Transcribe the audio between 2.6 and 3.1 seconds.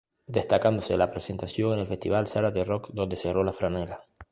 Rock,